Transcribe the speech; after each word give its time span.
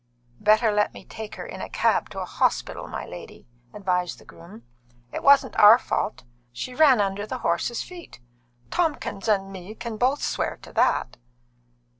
"Better 0.39 0.71
let 0.71 0.95
me 0.95 1.05
take 1.05 1.35
her 1.35 1.45
in 1.45 1.61
a 1.61 1.69
cab 1.69 2.09
to 2.09 2.21
a 2.21 2.25
hospital, 2.25 2.87
my 2.87 3.05
lady," 3.05 3.47
advised 3.71 4.17
the 4.17 4.25
groom. 4.25 4.63
"It 5.13 5.21
wasn't 5.21 5.55
our 5.59 5.77
fault. 5.77 6.23
She 6.51 6.73
ran 6.73 6.99
under 6.99 7.27
the 7.27 7.37
horses' 7.45 7.83
feet. 7.83 8.19
Tomkins 8.71 9.27
and 9.27 9.51
me 9.53 9.75
can 9.75 9.97
both 9.97 10.23
swear 10.23 10.57
to 10.63 10.73
that." 10.73 11.17